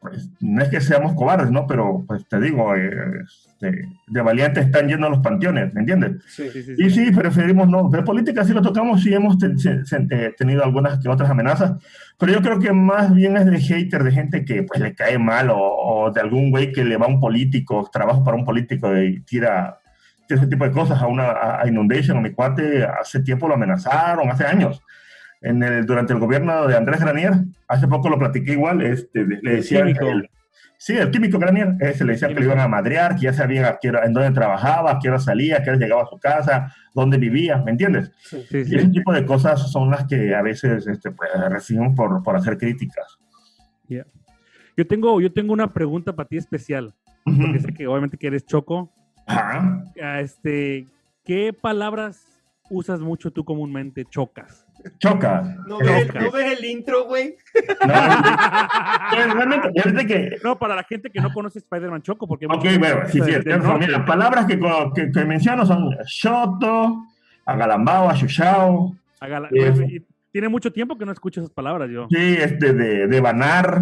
[0.00, 1.66] pues no es que seamos cobardes, ¿no?
[1.66, 2.90] Pero pues te digo, eh,
[3.24, 6.22] este, de valientes están llenos los panteones, ¿me entiendes?
[6.28, 6.48] Sí.
[6.50, 7.10] Sí, sí, Y sí.
[7.10, 7.88] preferimos no.
[7.90, 11.28] De política sí lo tocamos, sí hemos te- se- se- eh, tenido algunas que otras
[11.30, 11.72] amenazas,
[12.18, 15.18] pero yo creo que más bien es de hater, de gente que pues le cae
[15.18, 18.44] mal o, o de algún güey que le va a un político, trabaja para un
[18.44, 19.78] político y tira,
[20.28, 23.48] tira ese tipo de cosas a una a, a Inundation, a mi cuate, hace tiempo
[23.48, 24.80] lo amenazaron, hace años.
[25.40, 27.32] En el, durante el gobierno de Andrés Granier,
[27.68, 30.28] hace poco lo platiqué igual, este, le el-
[30.80, 33.64] Sí, el químico Granier, ese le decía que le iban a madrear, que ya sabían
[33.64, 36.06] a qué hora- en dónde trabajaba, a qué hora salía, a qué hora llegaba a
[36.06, 38.12] su casa, dónde vivía, ¿me entiendes?
[38.20, 38.44] Sí.
[38.48, 38.76] Sí, Y sí.
[38.76, 42.56] ese tipo de cosas son las que a veces este, pues, recibimos por, por hacer
[42.58, 43.18] críticas.
[44.76, 48.46] Yo tengo, yo tengo una pregunta para ti especial, porque sé que obviamente que eres
[48.46, 48.92] choco.
[49.26, 49.82] Ajá.
[50.00, 50.86] Ah, Este,
[51.24, 52.37] ¿qué palabras
[52.70, 54.04] usas mucho tú comúnmente?
[54.04, 54.64] Chocas.
[54.98, 55.42] Choca.
[55.66, 57.34] ¿No Eh, ves, el, ¿No ves el intro, güey?
[57.86, 62.46] no, eh, realmente, fíjate que No, para la gente que no conoce Spider-Man Choco, porque
[62.46, 63.32] Ok, bueno, sí, sí.
[63.78, 67.04] Mira, palabras que, co- que, que menciono son shoto,
[67.44, 68.08] agalambao,
[69.50, 69.82] Eso.
[69.82, 72.06] y Tiene mucho tiempo que no escucho esas palabras yo.
[72.10, 73.80] sí, este, de, de banar,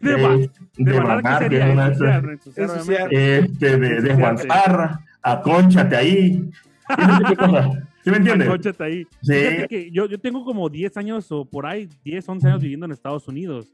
[0.00, 1.66] De, eh, de, de banar, banar, ¿qué que sería?
[1.66, 2.88] es
[3.20, 4.12] este, de, de Ensuciarse.
[4.12, 6.48] aguantar, acónchate ahí,
[6.88, 7.78] ese tipo de cosas.
[8.04, 8.48] ¿Sí me entiendes?
[8.80, 9.06] Ahí.
[9.22, 9.32] Sí.
[9.68, 12.92] Que yo, yo tengo como 10 años o por ahí, 10, 11 años viviendo en
[12.92, 13.66] Estados Unidos.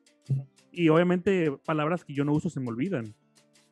[0.73, 3.15] Y obviamente palabras que yo no uso se me olvidan.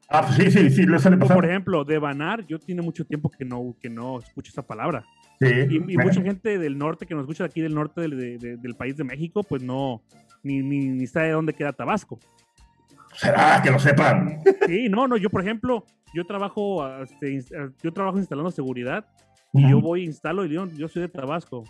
[0.08, 1.18] Ah, pues sí, sí, sí, lo pasar.
[1.34, 5.04] por ejemplo, devanar, yo tiene mucho tiempo que no, que no escucho esa palabra.
[5.40, 5.46] Sí.
[5.70, 8.38] Y, y mucha gente del norte que nos escucha de aquí del norte del, de-
[8.38, 10.02] de- del país de México, pues no,
[10.42, 12.20] ni, ni, ni sabe dónde queda Tabasco.
[13.14, 14.38] Será que lo sepan.
[14.66, 15.84] Sí, no, no, yo por ejemplo,
[16.14, 17.42] yo trabajo, este,
[17.82, 19.06] yo trabajo instalando seguridad
[19.52, 21.64] y yo voy, instalo y digo, yo soy de Tabasco.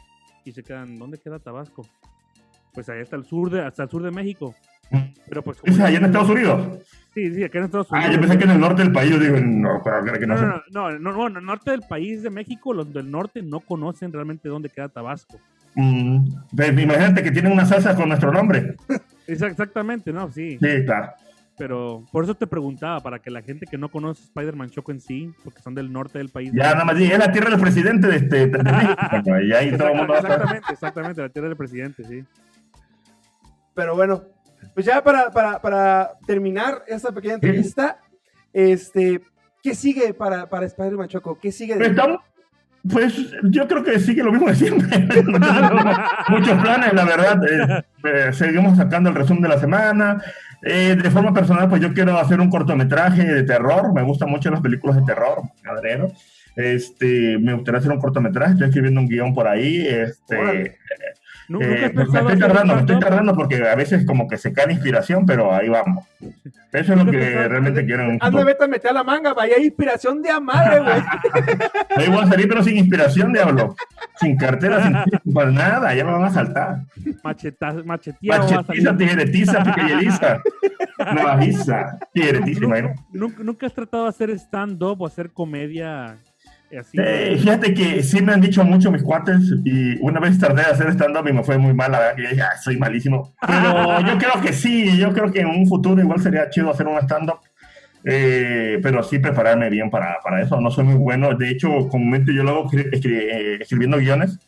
[0.44, 1.86] Y se quedan, ¿dónde queda Tabasco?
[2.74, 4.54] Pues allá hasta el sur de, hasta el sur de México.
[5.28, 6.78] Pero pues como- ¿Es allá en Estados Unidos?
[7.14, 8.14] Sí, sí, acá en Estados Ah, Unidos.
[8.14, 10.34] yo pensé que en el norte del país, yo digo, no, pero creo que no,
[10.34, 10.46] No, sé.
[10.46, 13.42] no, no, no, no, no, en el norte del país de México, los del norte
[13.42, 15.38] no conocen realmente dónde queda Tabasco.
[15.74, 18.76] Mm, imagínate que tienen una salsa con nuestro nombre.
[19.26, 20.58] Exactamente, no, sí.
[20.60, 21.12] Sí, claro.
[21.62, 25.00] Pero por eso te preguntaba, para que la gente que no conoce Spider-Man Choco en
[25.00, 26.50] sí, porque son del norte del país.
[26.52, 28.96] Ya nada más di, es la tierra del presidente de, este, de México.
[29.24, 30.38] Bueno, y ahí todo el mundo va a saber.
[30.40, 32.24] Exactamente, exactamente, la tierra del presidente, sí.
[33.74, 34.24] Pero bueno,
[34.74, 38.00] pues ya para, para, para terminar esta pequeña entrevista,
[38.52, 39.20] este,
[39.62, 41.38] ¿qué sigue para, para Spider-Man Choco?
[41.40, 41.76] ¿Qué sigue?
[41.76, 41.94] Pues, De...
[41.94, 42.20] estamos-
[42.88, 43.14] pues
[43.44, 44.98] yo creo que sigue lo mismo de siempre.
[46.28, 47.40] Muchos planes, la verdad.
[47.48, 50.22] eh, eh, seguimos sacando el resumen de la semana.
[50.62, 53.92] Eh, de forma personal, pues yo quiero hacer un cortometraje de terror.
[53.92, 56.12] Me gustan mucho las películas de terror, madrero.
[56.56, 58.52] Este, me gustaría hacer un cortometraje.
[58.52, 59.86] Estoy escribiendo un guion por ahí.
[59.86, 60.76] Este,
[61.60, 64.38] Eh, ¿Nunca has pues, me estoy tardando, me estoy tardando porque a veces como que
[64.38, 66.06] se cae la inspiración, pero ahí vamos.
[66.20, 69.58] Eso es lo ¿Nunca que realmente quiero Anda, vete a meter a la manga, vaya
[69.58, 70.94] inspiración de a madre, güey.
[71.96, 73.74] Ahí voy a salir, pero sin inspiración, diablo.
[74.18, 76.82] sin cartera, sin pues nada, ya me van a saltar.
[77.22, 80.42] Macheta, macheteado va a Machetiza, tijeretiza, piquilleliza.
[80.98, 82.60] Navajiza, tijeretiza.
[83.12, 86.18] ¿Nunca, nunca has tratado de hacer stand-up o hacer comedia
[86.76, 86.98] así?
[87.00, 90.70] Eh, fíjate que sí me han dicho mucho mis cuates y una vez tardé de
[90.70, 93.34] hacer stand-up y me fue muy mal, la verdad que yo dije, "Ah, soy malísimo.
[93.46, 96.86] Pero yo creo que sí, yo creo que en un futuro igual sería chido hacer
[96.86, 97.40] un stand-up.
[98.04, 100.60] Eh, pero sí prepararme bien para, para eso.
[100.60, 101.34] No soy muy bueno.
[101.36, 104.38] De hecho, comúnmente yo lo hago escri- escri- eh, escribiendo guiones.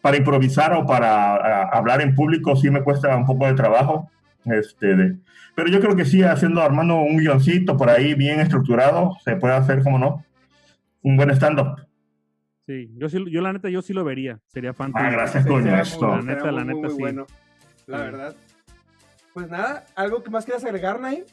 [0.00, 4.08] Para improvisar o para a, hablar en público sí me cuesta un poco de trabajo.
[4.44, 5.16] Este, de-
[5.56, 9.54] pero yo creo que sí, haciendo, armando un guioncito por ahí bien estructurado, se puede
[9.54, 10.24] hacer, como no,
[11.02, 11.86] un buen stand-up.
[12.66, 14.38] Sí, yo, sí, yo la neta, yo sí lo vería.
[14.46, 14.92] Sería fan.
[14.94, 16.06] Ah, gracias, Sí, coño, esto.
[16.06, 17.00] muy- La neta, la muy, neta, muy sí.
[17.00, 17.26] bueno,
[17.86, 18.02] la Sí.
[18.04, 18.36] verdad.
[19.34, 21.24] Pues nada, ¿algo que más quieras agregar, Naim?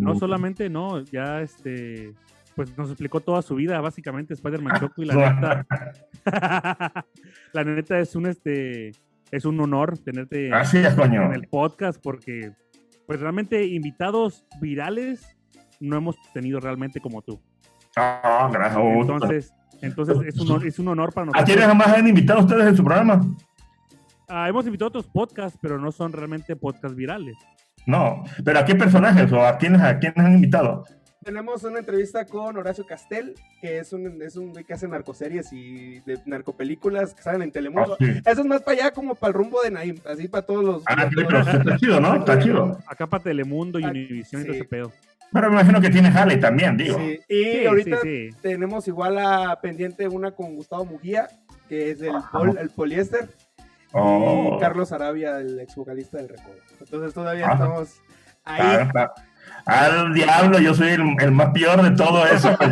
[0.00, 2.14] No solamente, no, ya este,
[2.54, 5.14] pues nos explicó toda su vida, básicamente, Spider-Man Choco, y la
[5.64, 5.66] neta,
[7.52, 8.92] la neta es un, este,
[9.30, 11.24] es un honor tenerte Gracias, coño.
[11.24, 12.52] en el podcast, porque,
[13.06, 15.36] pues realmente invitados virales
[15.80, 17.40] no hemos tenido realmente como tú.
[17.96, 18.80] Ah, gracias.
[18.82, 21.46] Entonces, entonces es un, hon- es un honor para ¿A nosotros.
[21.46, 23.20] quiénes jamás han invitado ustedes en su programa?
[24.28, 27.36] Ah, hemos invitado a otros podcasts, pero no son realmente podcasts virales.
[27.86, 30.84] No, pero ¿a qué personajes o a quiénes, a quiénes han invitado?
[31.24, 35.52] Tenemos una entrevista con Horacio Castel, que es un, es un güey que hace narcoseries
[35.52, 37.96] y de narcopelículas que salen en Ah, Telemundo.
[37.98, 38.06] sí.
[38.24, 40.82] Eso es más para allá como para el rumbo de Naim, así para todos los...
[40.86, 42.14] Ah, sí, pero está chido, ¿no?
[42.16, 42.78] Está chido.
[42.86, 44.60] Acá para Telemundo y Ah, Univision y todo sí.
[44.60, 44.92] ese pedo.
[45.32, 46.98] Pero me imagino que tiene Jale también, digo.
[46.98, 48.36] Sí, Y Sí, ahorita sí, sí.
[48.42, 51.28] tenemos igual a pendiente una con Gustavo Mujía,
[51.68, 52.30] que es el, Ajá.
[52.38, 53.28] pol- el poliéster,
[53.92, 56.54] Oh, y Carlos Arabia, el ex vocalista del Recodo.
[56.80, 57.52] Entonces todavía Ah.
[57.54, 58.00] estamos
[58.44, 58.60] ahí.
[58.62, 59.12] ah, está.
[59.66, 62.56] Al diablo, yo soy el, el más peor de todo eso.
[62.58, 62.70] pues.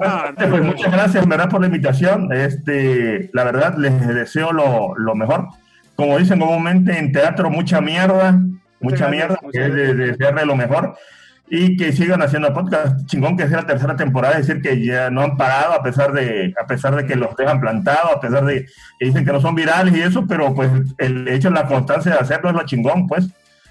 [0.00, 2.32] Ah, Pues muchas gracias, en verdad, por la invitación.
[2.32, 5.48] Este, la verdad, les deseo lo, lo mejor.
[5.96, 8.40] Como dicen comúnmente en teatro, mucha mierda,
[8.80, 10.96] mucha mierda, es de, desearle lo mejor.
[11.50, 13.06] Y que sigan haciendo podcast.
[13.06, 16.12] Chingón que sea la tercera temporada, es decir, que ya no han parado a pesar
[16.12, 18.66] de, a pesar de que los dejan plantados, a pesar de
[18.98, 22.18] que dicen que no son virales y eso, pero pues el hecho, la constancia de
[22.18, 23.28] hacerlo es lo chingón, pues.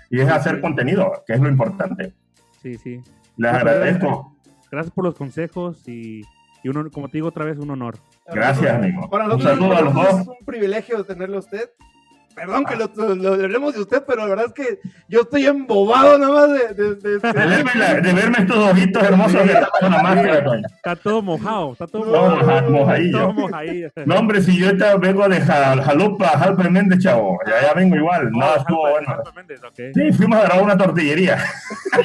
[0.09, 2.13] Y es hacer contenido, que es lo importante.
[2.63, 3.01] Sí, sí.
[3.35, 4.35] Les Sí, agradezco.
[4.71, 6.21] Gracias por los consejos y,
[6.63, 7.97] y uno, como te digo otra vez, un honor.
[8.25, 9.09] Gracias, amigo.
[9.09, 10.21] Para Un saludo a los dos.
[10.21, 11.69] es un privilegio tenerlo a usted.
[12.37, 15.47] Perdón que lo, lo- lo hablemos de usted, pero la verdad es que yo estoy
[15.47, 16.73] embobado nada más de...
[16.75, 19.41] de- de- De verme, la- de verme estos ojitos hermosos
[19.81, 20.61] la máscara.
[20.75, 23.17] Está todo mojado, está todo Todo moja- mojadillo.
[23.19, 23.89] Todo mojadillo.
[24.05, 27.39] No, hombre, si yo ahorita vengo de Ja- Jalupa, Jalpa Méndez, chavo.
[27.47, 28.29] Ya, ya vengo igual.
[28.31, 29.07] No, Oh, estuvo Jalpa- bueno.
[29.07, 29.79] Jalpa Méndez, ok.
[29.95, 31.37] Sí, fuimos a grabar una tortillería.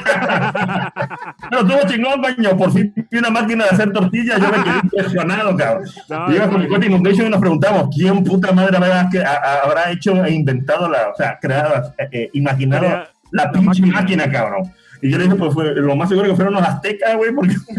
[1.49, 2.57] Pero estuvo chingón, coño.
[2.57, 4.39] Por fin vi una máquina de hacer tortillas.
[4.39, 5.83] Yo me quedé impresionado, cabrón.
[6.09, 9.09] No, Iba no, con mi cuenta Inundation y nos preguntamos quién puta madre habrá,
[9.63, 13.93] habrá hecho e inventado la, o sea, creado, eh, eh, imaginado la la pinche máquina.
[14.01, 14.31] máquina.
[14.31, 14.71] cabrón.
[15.01, 17.55] Y yo le dije, pues fue, lo más seguro que fueron los aztecas, güey, porque...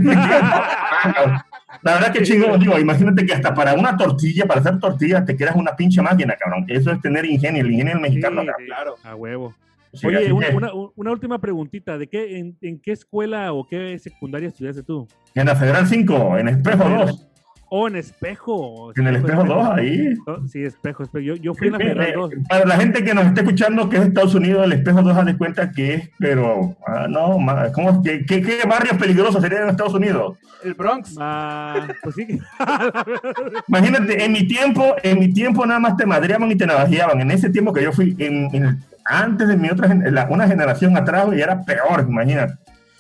[1.83, 5.37] la verdad que chingón, digo, imagínate que hasta para una tortilla, para hacer tortillas, te
[5.37, 6.65] quedas una pinche máquina, cabrón.
[6.69, 8.67] Eso es tener ingenio, el ingenio del mexicano, Sí, cabrón.
[8.67, 8.95] Claro.
[9.05, 9.55] A huevo.
[9.93, 11.97] Sí, Oye, una, una- una última preguntita.
[11.97, 15.07] ¿De qué, en, en qué escuela o qué secundaria estudiaste tú?
[15.35, 17.27] En la Federal 5, en Espejo 2,
[17.71, 18.93] Oh, en Espejo.
[18.95, 20.15] en el Espejo 2, ahí.
[20.27, 21.23] Oh, Sí, Espejo, Espejo.
[21.25, 22.31] Yo, yo fui en la Sí, Federal eh, 2.
[22.49, 25.27] Para la gente que nos esté escuchando que es Estados Unidos, el espejo 2 haz
[25.27, 29.65] de cuenta que es, pero, ah, no, ma- ¿cómo, qué, qué, qué barrios peligrosos serían
[29.65, 30.39] en Estados Unidos?
[30.63, 31.17] El Bronx.
[31.19, 32.39] Ah, pues sí.
[33.69, 37.21] Imagínate, en mi tiempo, en mi tiempo nada más te madreaban y te navajeaban.
[37.21, 40.97] En ese tiempo que yo fui, en, en- antes de mi otra, la- una generación
[40.97, 42.55] atrás, y era peor, imagínate.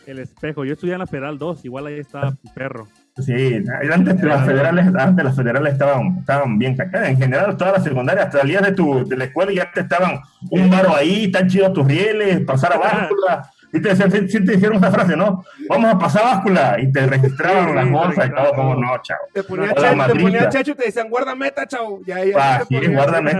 [0.06, 0.64] el Espejo.
[0.64, 1.64] Yo estudié en la Federal 2.
[1.64, 2.88] Igual ahí está perro.
[3.16, 7.08] Sí, antes las federales, antes las federales estaban, estaban bien cacadas.
[7.10, 10.18] En general, todas las secundarias, salías de tu, de la escuela y ya te estaban
[10.50, 13.50] un baro ahí, tan chidos tus rieles, pasar a báscula.
[13.72, 15.44] Y te sí te dijeron esa frase, ¿no?
[15.68, 16.76] Vamos a pasar báscula.
[16.80, 19.20] Y te registraban Sí, las bolsas y todo, como no, chavo.
[19.32, 20.22] Te ponía, La chacho, te matrica.
[20.22, 22.00] ponía chacho y te decían, guarda meta, chavo.
[22.06, 22.36] Ya, ya.
[22.38, 23.32] Ah, te sí, ponía- guárdame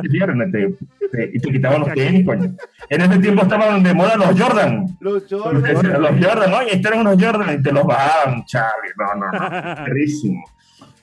[1.22, 2.55] este y te quitaban los tenis, coño.
[2.88, 4.87] En ese tiempo estaban de moda los Jordan.
[5.00, 6.22] Los Los, Jordan.
[6.22, 6.62] Jordan, ¿no?
[6.62, 8.88] Y estos eran unos Jordan y te los bajaban, chale.
[8.98, 9.85] No, no, no.
[9.85, 10.44] Perrísimo.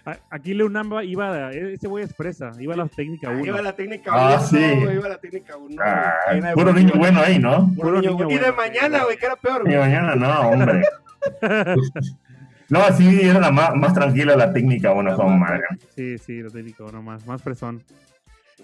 [0.05, 3.45] A- Aquí Leunamba iba, ese güey es fresa, iba a la técnica 1.
[3.45, 4.47] Iba la técnica Ah, 1.
[4.47, 4.57] sí.
[4.93, 5.75] Iba la técnica 1.
[5.83, 6.13] Ah,
[6.55, 7.71] puro niño bueno ahí, ¿no?
[7.75, 8.31] Puro niño niño bueno.
[8.31, 9.61] Y de mañana, güey, que era peor.
[9.61, 9.77] Y güey.
[9.77, 10.81] mañana no, hombre.
[12.69, 15.63] No, sí, era la más, más tranquila la técnica, bueno, La con más madre.
[15.93, 17.83] Sí, sí, la técnica 1 más, más fresón.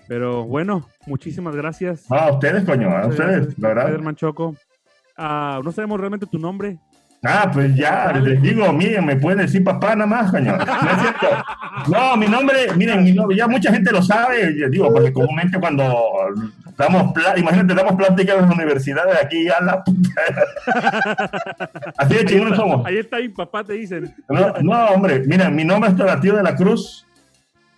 [0.08, 2.10] Pero bueno, muchísimas gracias.
[2.10, 3.86] No, a ustedes, coño, a ustedes, la verdad.
[3.86, 4.56] Spider-Man Choco.
[5.17, 6.78] Ah, no sabemos realmente tu nombre.
[7.24, 10.56] Ah, pues ya, les digo, miren, me pueden decir papá nada más, coño.
[10.56, 11.28] No es cierto.
[11.91, 15.60] No, mi nombre, miren, mi nombre, ya mucha gente lo sabe, yo digo, porque comúnmente
[15.60, 15.84] cuando
[16.78, 20.22] damos, imagínate, damos pláticas en las universidades aquí ya la puta.
[21.98, 22.86] Así de chingones somos.
[22.86, 24.13] Ahí está mi papá, te dicen.
[24.30, 27.06] No, no, hombre, miren, mi nombre es Tonatío de la Cruz.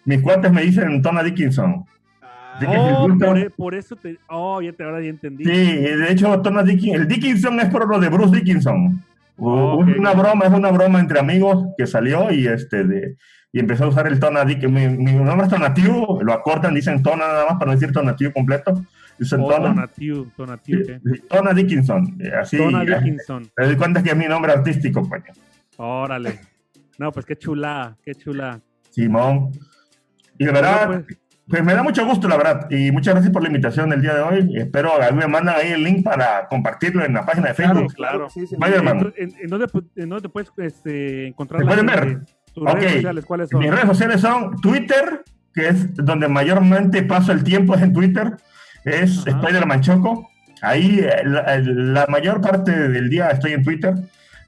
[0.03, 1.85] Mis cuates me dicen Tona Dickinson.
[2.59, 4.17] ¿De qué Oh, por, e- por eso te.
[4.27, 5.43] Oh, ya te ahora ya entendí.
[5.45, 9.03] Sí, de hecho, Tona Dickinson, el Dickinson es por lo de Bruce Dickinson.
[9.37, 13.15] Oh, una broma, es una broma entre amigos que salió y este de,
[13.53, 14.73] y empezó a usar el Tona Dickinson.
[14.73, 18.33] Mi, mi nombre es Tonatiu, lo acortan, dicen Tona nada más para no decir Tonatiu
[18.33, 18.83] completo.
[19.17, 20.99] Dicen Oh, Tona, Tonatiu, Tonatiu, ¿qué?
[21.29, 22.17] Tona Dickinson.
[22.19, 23.49] eh, Así, Tona eh, Dickinson.
[23.57, 25.23] Me doy cuenta que es mi nombre artístico, coño.
[25.77, 26.39] Órale.
[26.97, 28.59] No, pues qué chula, qué chula.
[28.89, 29.51] Simón.
[30.37, 31.17] Y de verdad, pues,
[31.49, 32.67] pues, me da mucho gusto, la verdad.
[32.69, 34.57] Y muchas gracias por la invitación del día de hoy.
[34.57, 37.73] Espero a mí me mandan ahí el link para compartirlo en la página de Claro,
[37.75, 37.93] Facebook.
[37.95, 38.29] claro.
[38.29, 39.13] Sí, sí, Spider-Man.
[39.17, 42.19] ¿En, en dónde, pu- en dónde te puedes este, encontrar ¿Me la pueden ver?
[42.53, 42.73] tus Ok.
[42.75, 43.25] redes sociales?
[43.25, 43.59] ¿Cuáles son?
[43.59, 48.37] Mis redes sociales son Twitter, que es donde mayormente paso el tiempo es en Twitter.
[48.85, 49.39] Es Ajá.
[49.39, 50.29] Spider-Man Choco.
[50.61, 53.93] Ahí eh, la, la mayor parte del día estoy en Twitter.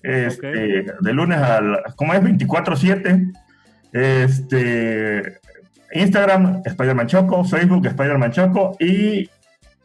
[0.03, 1.79] Este, De lunes al.
[1.95, 3.31] como es 24-7.
[3.93, 5.39] Este.
[5.93, 7.43] Instagram, Spider-Man Choco.
[7.43, 8.75] Facebook, Spider-Man Choco.
[8.79, 9.29] Y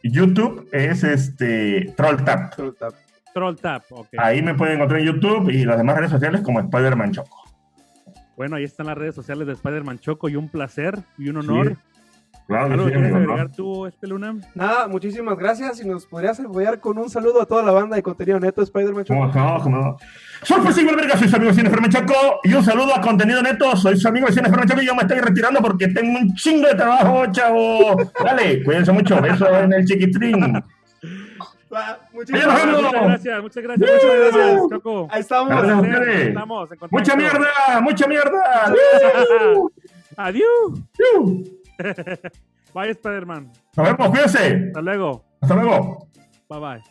[0.03, 1.93] YouTube es este.
[1.95, 2.55] Troll Tap.
[3.33, 4.07] Troll Tap, ok.
[4.17, 7.43] Ahí me pueden encontrar en YouTube y las demás redes sociales como Spider-Man Choco.
[8.35, 11.77] Bueno, ahí están las redes sociales de Spider-Man Choco y un placer y un honor.
[12.47, 13.17] Claro que ¿Algo sí, quieres ¿no?
[13.17, 14.35] agregar tú, este Luna?
[14.55, 15.81] Nada, muchísimas gracias.
[15.83, 18.65] Y nos podrías apoyar con un saludo a toda la banda de contenido neto de
[18.65, 19.03] Spider-Man.
[19.03, 19.31] Choco?
[19.31, 19.59] ¿Cómo no?
[19.61, 19.97] ¿Cómo no?
[20.43, 23.75] Soy Percival Verga, soy su amigo Cine Ferme Choco y un saludo a Contenido Neto.
[23.75, 26.67] Soy su amigo Cine Ferme Choco y yo me estoy retirando porque tengo un chingo
[26.67, 27.97] de trabajo, chavo.
[28.23, 29.19] Dale, cuídense mucho.
[29.21, 30.63] Beso en el chiquitrín.
[32.13, 32.81] Muchísimas gracias.
[32.81, 33.97] Muchas gracias, muchas gracias, ¡Woo!
[33.97, 35.07] muchas gracias, Choco.
[35.11, 35.49] Ahí estamos.
[35.49, 36.27] Gracias.
[36.27, 36.77] Estamos en.
[36.91, 37.81] ¡Mucha mierda!
[37.81, 38.73] ¡Mucha mierda!
[40.15, 40.79] Adiós.
[40.97, 41.56] ¡Yu!
[42.73, 43.51] Bye, Spider-Man.
[43.75, 44.67] Nos vemos, cuídense.
[44.67, 45.25] Hasta luego.
[45.41, 46.07] Hasta luego.
[46.49, 46.83] Bye bye.